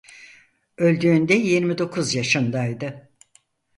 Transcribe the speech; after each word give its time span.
Öldüğünde 0.77 1.33
yirmi 1.33 1.77
dokuz 1.77 2.15
yaşındaydı. 2.15 3.09